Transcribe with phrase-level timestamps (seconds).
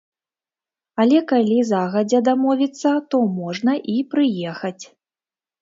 [1.03, 4.83] Але калі загадзя дамовіцца, то можна і прыехаць.